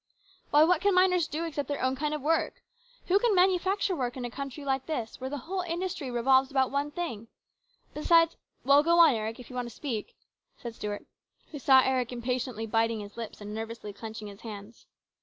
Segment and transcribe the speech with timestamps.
[0.49, 2.63] "Why, what can miners do except their own kind of work?
[3.05, 6.71] Who can manufacture work in a country like this, where the whole industry revolves about
[6.71, 7.93] one 202 HIS BROTHER'S KEEPER.
[7.93, 8.01] thing?
[8.25, 8.35] Besides
[8.65, 10.15] well, go on, Eric, if you want to speak,"
[10.57, 11.05] said Stuart,
[11.51, 14.87] who saw Eric impatiently biting his lips and nervously clenching his hands.